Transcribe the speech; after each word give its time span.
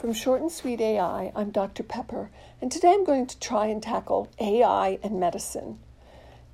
From 0.00 0.14
Short 0.14 0.40
and 0.40 0.50
Sweet 0.50 0.80
AI, 0.80 1.30
I'm 1.36 1.50
Dr. 1.50 1.82
Pepper, 1.82 2.30
and 2.62 2.72
today 2.72 2.90
I'm 2.90 3.04
going 3.04 3.26
to 3.26 3.38
try 3.38 3.66
and 3.66 3.82
tackle 3.82 4.30
AI 4.38 4.98
and 5.02 5.20
medicine. 5.20 5.78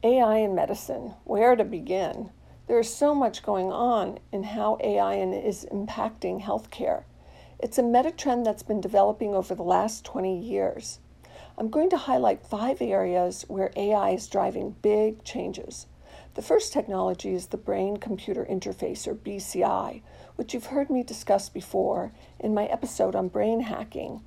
AI 0.03 0.39
and 0.39 0.57
medicine, 0.57 1.15
where 1.23 1.55
to 1.55 1.63
begin? 1.63 2.31
There 2.67 2.81
is 2.81 2.93
so 2.93 3.15
much 3.15 3.45
going 3.45 3.71
on 3.71 4.19
in 4.33 4.43
how 4.43 4.79
AI 4.83 5.19
is 5.19 5.65
impacting 5.71 6.43
healthcare. 6.43 7.05
It's 7.61 7.79
a 7.79 7.85
meta 7.85 8.11
trend 8.11 8.45
that's 8.45 8.65
been 8.65 8.81
developing 8.81 9.33
over 9.33 9.55
the 9.55 9.63
last 9.63 10.05
20 10.05 10.37
years. 10.37 10.99
I'm 11.57 11.71
going 11.71 11.91
to 11.91 11.97
highlight 11.97 12.45
five 12.45 12.83
areas 12.83 13.45
where 13.47 13.71
AI 13.77 14.11
is 14.11 14.27
driving 14.27 14.75
big 14.83 15.23
changes. 15.23 15.87
The 16.37 16.43
first 16.43 16.75
technology 16.75 17.33
is 17.33 17.47
the 17.47 17.57
brain 17.57 17.97
computer 17.97 18.45
interface, 18.45 19.09
or 19.09 19.15
BCI, 19.15 20.03
which 20.35 20.53
you've 20.53 20.67
heard 20.67 20.91
me 20.91 21.03
discuss 21.03 21.49
before 21.49 22.13
in 22.39 22.53
my 22.53 22.67
episode 22.67 23.17
on 23.17 23.29
brain 23.29 23.61
hacking. 23.61 24.21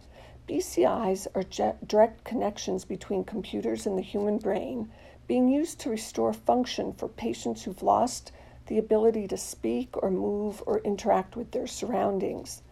BCIs 0.48 1.28
are 1.36 1.76
direct 1.86 2.24
connections 2.24 2.84
between 2.84 3.24
computers 3.24 3.86
and 3.86 3.96
the 3.96 4.02
human 4.02 4.40
brain 4.40 4.90
being 5.28 5.50
used 5.50 5.80
to 5.82 5.92
restore 5.92 6.34
function 6.34 6.94
for 6.94 7.08
patients 7.08 7.62
who've 7.62 7.84
lost 7.84 8.32
the 8.66 8.80
ability 8.80 9.28
to 9.28 9.38
speak 9.38 9.96
or 10.02 10.10
move 10.10 10.64
or 10.66 10.80
interact 10.80 11.36
with 11.36 11.52
their 11.52 11.68
surroundings. 11.68 12.64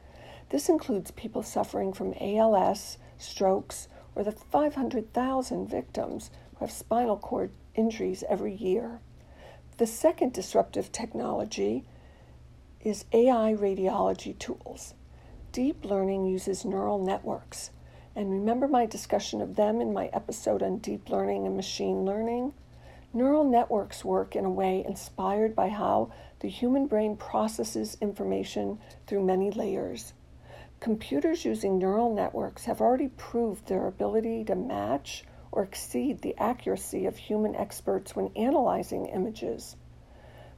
This 0.49 0.67
includes 0.67 1.11
people 1.11 1.43
suffering 1.43 1.93
from 1.93 2.15
ALS, 2.19 2.97
strokes, 3.19 3.87
or 4.15 4.23
the 4.23 4.31
500,000 4.31 5.69
victims 5.69 6.31
who 6.55 6.65
have 6.65 6.71
spinal 6.71 7.17
cord 7.17 7.51
injuries 7.75 8.23
every 8.27 8.55
year. 8.55 8.99
The 9.77 9.85
second 9.85 10.33
disruptive 10.33 10.91
technology 10.91 11.83
is 12.81 13.05
AI 13.13 13.53
radiology 13.53 14.35
tools. 14.39 14.95
Deep 15.51 15.85
learning 15.85 16.25
uses 16.25 16.65
neural 16.65 16.97
networks. 16.97 17.69
And 18.15 18.31
remember 18.31 18.67
my 18.67 18.87
discussion 18.87 19.39
of 19.39 19.55
them 19.55 19.79
in 19.79 19.93
my 19.93 20.07
episode 20.07 20.63
on 20.63 20.79
deep 20.79 21.11
learning 21.11 21.45
and 21.45 21.55
machine 21.55 22.05
learning? 22.05 22.55
Neural 23.13 23.43
networks 23.43 24.03
work 24.03 24.35
in 24.35 24.45
a 24.45 24.49
way 24.49 24.83
inspired 24.83 25.55
by 25.55 25.69
how 25.69 26.11
the 26.39 26.49
human 26.49 26.87
brain 26.87 27.15
processes 27.15 27.97
information 28.01 28.79
through 29.05 29.25
many 29.25 29.51
layers. 29.51 30.13
Computers 30.79 31.45
using 31.45 31.77
neural 31.77 32.11
networks 32.11 32.65
have 32.65 32.81
already 32.81 33.09
proved 33.09 33.67
their 33.67 33.85
ability 33.85 34.43
to 34.45 34.55
match 34.55 35.23
or 35.57 35.63
exceed 35.63 36.21
the 36.21 36.37
accuracy 36.37 37.07
of 37.07 37.17
human 37.17 37.55
experts 37.55 38.15
when 38.15 38.29
analyzing 38.35 39.07
images. 39.07 39.75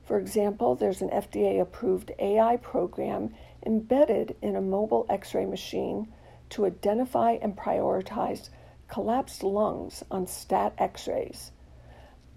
For 0.04 0.20
example, 0.20 0.76
there's 0.76 1.02
an 1.02 1.10
FDA 1.10 1.62
approved 1.62 2.12
AI 2.20 2.58
program 2.58 3.34
embedded 3.66 4.36
in 4.42 4.58
a 4.58 4.62
mobile 4.62 5.06
x 5.10 5.34
ray 5.34 5.46
machine 5.46 6.12
to 6.50 6.66
identify 6.66 7.38
and 7.42 7.56
prioritize 7.56 8.50
collapsed 8.90 9.42
lungs 9.42 10.04
on 10.12 10.28
stat 10.28 10.74
x 10.78 11.08
rays. 11.08 11.54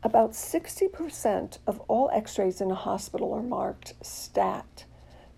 About 0.05 0.31
60% 0.31 1.59
of 1.67 1.81
all 1.89 2.11
x 2.13 2.39
rays 2.39 2.61
in 2.61 2.71
a 2.71 2.77
hospital 2.77 3.33
are 3.33 3.43
marked 3.43 3.95
stat. 4.03 4.85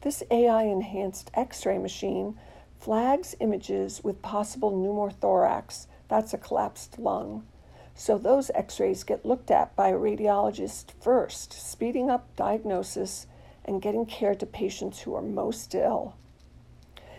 This 0.03 0.22
AI 0.31 0.64
enhanced 0.64 1.31
x 1.33 1.64
ray 1.64 1.78
machine 1.78 2.38
flags 2.78 3.34
images 3.41 4.05
with 4.05 4.20
possible 4.20 4.72
pneumothorax 4.72 5.86
that's 6.14 6.32
a 6.32 6.38
collapsed 6.38 7.00
lung. 7.00 7.44
So 7.96 8.18
those 8.18 8.48
x 8.54 8.78
rays 8.78 9.02
get 9.02 9.26
looked 9.26 9.50
at 9.50 9.74
by 9.74 9.88
a 9.88 9.98
radiologist 9.98 10.92
first, 11.00 11.52
speeding 11.52 12.08
up 12.08 12.36
diagnosis 12.36 13.26
and 13.64 13.82
getting 13.82 14.06
care 14.06 14.36
to 14.36 14.46
patients 14.46 15.00
who 15.00 15.14
are 15.16 15.22
most 15.22 15.74
ill. 15.74 16.14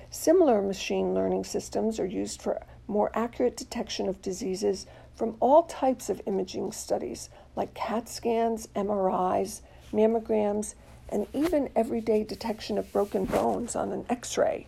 Similar 0.09 0.61
machine 0.61 1.13
learning 1.13 1.43
systems 1.43 1.99
are 1.99 2.05
used 2.05 2.41
for 2.41 2.61
more 2.87 3.11
accurate 3.13 3.57
detection 3.57 4.07
of 4.07 4.21
diseases 4.21 4.85
from 5.13 5.35
all 5.41 5.63
types 5.63 6.09
of 6.09 6.21
imaging 6.25 6.71
studies, 6.71 7.29
like 7.53 7.73
CAT 7.73 8.07
scans, 8.07 8.67
MRIs, 8.77 9.59
mammograms, 9.91 10.75
and 11.09 11.27
even 11.33 11.69
everyday 11.75 12.23
detection 12.23 12.77
of 12.77 12.93
broken 12.93 13.25
bones 13.25 13.75
on 13.75 13.91
an 13.91 14.05
x 14.09 14.37
ray. 14.37 14.67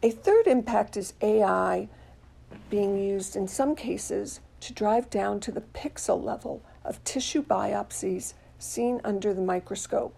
A 0.00 0.10
third 0.10 0.46
impact 0.46 0.96
is 0.96 1.14
AI 1.20 1.88
being 2.70 2.98
used 2.98 3.36
in 3.36 3.48
some 3.48 3.74
cases 3.74 4.40
to 4.60 4.72
drive 4.72 5.08
down 5.10 5.40
to 5.40 5.52
the 5.52 5.60
pixel 5.60 6.22
level 6.22 6.62
of 6.84 7.02
tissue 7.04 7.42
biopsies 7.42 8.34
seen 8.58 9.00
under 9.04 9.32
the 9.32 9.42
microscope, 9.42 10.14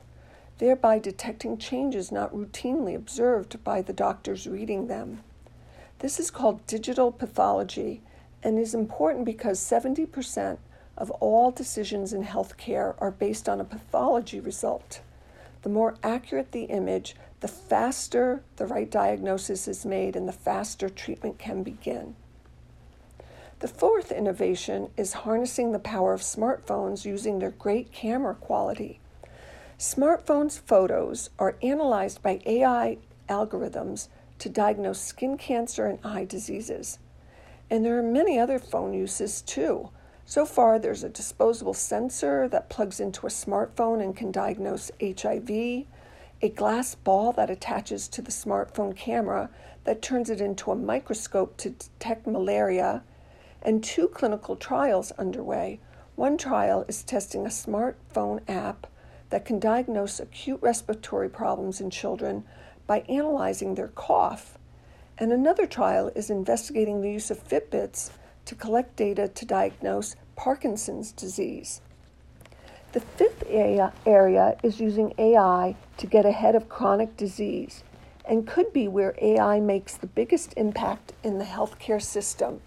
thereby 0.58 0.98
detecting 0.98 1.58
changes 1.58 2.10
not 2.10 2.34
routinely 2.34 2.94
observed 2.94 3.62
by 3.62 3.82
the 3.82 3.92
doctors 3.92 4.46
reading 4.46 4.86
them. 4.86 5.22
This 5.98 6.18
is 6.18 6.30
called 6.30 6.66
digital 6.66 7.12
pathology 7.12 8.02
and 8.42 8.58
is 8.58 8.74
important 8.74 9.24
because 9.24 9.60
70% 9.60 10.58
of 10.96 11.10
all 11.12 11.50
decisions 11.50 12.12
in 12.12 12.24
healthcare 12.24 12.94
are 12.98 13.10
based 13.10 13.48
on 13.48 13.60
a 13.60 13.64
pathology 13.64 14.40
result. 14.40 15.00
The 15.62 15.68
more 15.68 15.96
accurate 16.02 16.52
the 16.52 16.64
image, 16.64 17.14
the 17.40 17.48
faster 17.48 18.42
the 18.56 18.66
right 18.66 18.90
diagnosis 18.90 19.68
is 19.68 19.84
made 19.84 20.16
and 20.16 20.26
the 20.26 20.32
faster 20.32 20.88
treatment 20.88 21.38
can 21.38 21.62
begin. 21.62 22.16
The 23.60 23.68
fourth 23.68 24.10
innovation 24.10 24.88
is 24.96 25.12
harnessing 25.12 25.72
the 25.72 25.78
power 25.78 26.14
of 26.14 26.22
smartphones 26.22 27.04
using 27.04 27.38
their 27.38 27.50
great 27.50 27.92
camera 27.92 28.34
quality. 28.34 29.00
Smartphones' 29.78 30.58
photos 30.58 31.28
are 31.38 31.58
analyzed 31.62 32.22
by 32.22 32.40
AI 32.46 32.96
algorithms 33.28 34.08
to 34.38 34.48
diagnose 34.48 34.98
skin 34.98 35.36
cancer 35.36 35.84
and 35.84 35.98
eye 36.02 36.24
diseases. 36.24 37.00
And 37.68 37.84
there 37.84 37.98
are 37.98 38.02
many 38.02 38.38
other 38.38 38.58
phone 38.58 38.94
uses 38.94 39.42
too. 39.42 39.90
So 40.24 40.46
far, 40.46 40.78
there's 40.78 41.04
a 41.04 41.10
disposable 41.10 41.74
sensor 41.74 42.48
that 42.48 42.70
plugs 42.70 42.98
into 42.98 43.26
a 43.26 43.30
smartphone 43.30 44.02
and 44.02 44.16
can 44.16 44.32
diagnose 44.32 44.90
HIV, 45.02 45.50
a 45.50 46.48
glass 46.54 46.94
ball 46.94 47.32
that 47.32 47.50
attaches 47.50 48.08
to 48.08 48.22
the 48.22 48.30
smartphone 48.30 48.96
camera 48.96 49.50
that 49.84 50.00
turns 50.00 50.30
it 50.30 50.40
into 50.40 50.70
a 50.70 50.76
microscope 50.76 51.58
to 51.58 51.70
detect 51.70 52.26
malaria, 52.26 53.02
and 53.62 53.82
two 53.82 54.08
clinical 54.08 54.56
trials 54.56 55.12
underway. 55.12 55.80
One 56.16 56.36
trial 56.36 56.84
is 56.88 57.02
testing 57.02 57.46
a 57.46 57.50
smartphone 57.50 58.40
app 58.48 58.86
that 59.30 59.44
can 59.44 59.58
diagnose 59.58 60.20
acute 60.20 60.60
respiratory 60.60 61.28
problems 61.28 61.80
in 61.80 61.90
children 61.90 62.44
by 62.86 63.00
analyzing 63.08 63.74
their 63.74 63.88
cough. 63.88 64.58
And 65.18 65.32
another 65.32 65.66
trial 65.66 66.10
is 66.14 66.30
investigating 66.30 67.00
the 67.00 67.12
use 67.12 67.30
of 67.30 67.46
Fitbits 67.46 68.10
to 68.46 68.54
collect 68.54 68.96
data 68.96 69.28
to 69.28 69.44
diagnose 69.44 70.16
Parkinson's 70.34 71.12
disease. 71.12 71.80
The 72.92 73.00
fifth 73.00 73.44
area 73.48 74.56
is 74.64 74.80
using 74.80 75.14
AI 75.18 75.76
to 75.98 76.06
get 76.06 76.26
ahead 76.26 76.56
of 76.56 76.68
chronic 76.68 77.16
disease 77.16 77.84
and 78.24 78.46
could 78.46 78.72
be 78.72 78.88
where 78.88 79.14
AI 79.20 79.60
makes 79.60 79.96
the 79.96 80.06
biggest 80.06 80.54
impact 80.56 81.12
in 81.22 81.38
the 81.38 81.44
healthcare 81.44 82.02
system. 82.02 82.60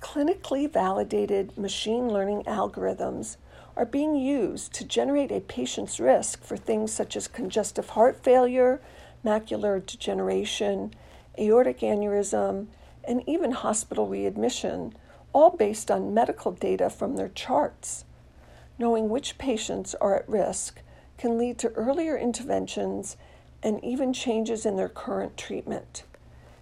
Clinically 0.00 0.70
validated 0.70 1.56
machine 1.56 2.08
learning 2.08 2.42
algorithms 2.44 3.36
are 3.76 3.86
being 3.86 4.14
used 4.14 4.72
to 4.74 4.84
generate 4.84 5.30
a 5.30 5.40
patient's 5.40 6.00
risk 6.00 6.42
for 6.42 6.56
things 6.56 6.92
such 6.92 7.16
as 7.16 7.28
congestive 7.28 7.90
heart 7.90 8.22
failure, 8.22 8.80
macular 9.24 9.84
degeneration, 9.84 10.94
aortic 11.38 11.80
aneurysm, 11.80 12.66
and 13.04 13.22
even 13.26 13.52
hospital 13.52 14.06
readmission, 14.08 14.94
all 15.32 15.50
based 15.50 15.90
on 15.90 16.14
medical 16.14 16.52
data 16.52 16.88
from 16.88 17.16
their 17.16 17.28
charts. 17.28 18.04
Knowing 18.78 19.08
which 19.08 19.38
patients 19.38 19.94
are 19.96 20.16
at 20.16 20.28
risk 20.28 20.80
can 21.18 21.38
lead 21.38 21.58
to 21.58 21.70
earlier 21.70 22.16
interventions 22.16 23.16
and 23.62 23.82
even 23.82 24.12
changes 24.12 24.66
in 24.66 24.76
their 24.76 24.88
current 24.88 25.36
treatment. 25.36 26.04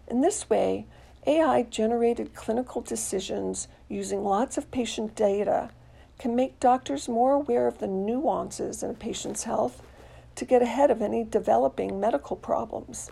In 0.08 0.20
this 0.20 0.48
way, 0.48 0.86
AI 1.26 1.62
generated 1.62 2.34
clinical 2.34 2.82
decisions 2.82 3.68
using 3.88 4.22
lots 4.22 4.58
of 4.58 4.70
patient 4.70 5.14
data 5.14 5.70
can 6.18 6.36
make 6.36 6.60
doctors 6.60 7.08
more 7.08 7.32
aware 7.32 7.66
of 7.66 7.78
the 7.78 7.86
nuances 7.86 8.82
in 8.82 8.90
a 8.90 8.94
patient's 8.94 9.44
health 9.44 9.82
to 10.34 10.44
get 10.44 10.62
ahead 10.62 10.90
of 10.90 11.00
any 11.00 11.24
developing 11.24 11.98
medical 11.98 12.36
problems. 12.36 13.10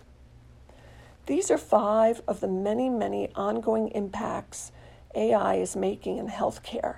These 1.27 1.51
are 1.51 1.59
five 1.59 2.21
of 2.27 2.41
the 2.41 2.49
many, 2.49 2.89
many 2.89 3.31
ongoing 3.35 3.89
impacts 3.89 4.73
AI 5.15 5.55
is 5.57 5.77
making 5.77 6.19
in 6.19 6.29
healthcare. 6.29 6.97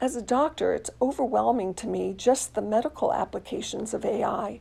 As 0.00 0.14
a 0.14 0.22
doctor, 0.22 0.74
it's 0.74 0.90
overwhelming 1.02 1.74
to 1.74 1.88
me 1.88 2.14
just 2.16 2.54
the 2.54 2.62
medical 2.62 3.12
applications 3.12 3.94
of 3.94 4.04
AI 4.04 4.60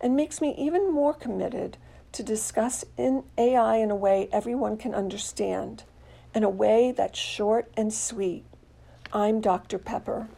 and 0.00 0.16
makes 0.16 0.40
me 0.40 0.54
even 0.58 0.92
more 0.92 1.14
committed 1.14 1.76
to 2.12 2.22
discuss 2.22 2.84
in 2.96 3.24
AI 3.38 3.76
in 3.76 3.90
a 3.90 3.96
way 3.96 4.28
everyone 4.32 4.76
can 4.76 4.94
understand, 4.94 5.84
in 6.34 6.44
a 6.44 6.50
way 6.50 6.92
that's 6.92 7.18
short 7.18 7.70
and 7.76 7.92
sweet. 7.92 8.44
I'm 9.12 9.40
Dr. 9.40 9.78
Pepper. 9.78 10.28